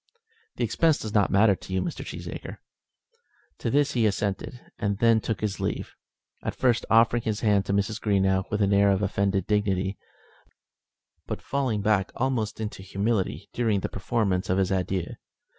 "The 0.55 0.63
expense 0.63 0.97
does 0.97 1.13
not 1.13 1.29
matter 1.29 1.53
to 1.55 1.73
you, 1.73 1.79
Mr. 1.79 2.03
Cheesacre." 2.03 2.57
To 3.59 3.69
this 3.69 3.91
he 3.91 4.07
assented, 4.07 4.59
and 4.79 4.97
then 4.97 5.21
took 5.21 5.41
his 5.41 5.59
leave, 5.59 5.93
at 6.41 6.55
first 6.55 6.87
offering 6.89 7.21
his 7.21 7.41
hand 7.41 7.67
to 7.67 7.73
Mrs. 7.73 8.01
Greenow 8.01 8.49
with 8.49 8.63
an 8.63 8.73
air 8.73 8.89
of 8.89 9.03
offended 9.03 9.45
dignity, 9.45 9.99
but 11.27 11.39
falling 11.39 11.83
back 11.83 12.11
almost 12.15 12.59
into 12.59 12.81
humility 12.81 13.47
during 13.53 13.81
the 13.81 13.89
performance 13.89 14.49
of 14.49 14.57
his 14.57 14.71
adieu. 14.71 15.05